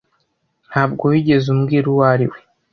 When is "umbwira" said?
1.55-1.85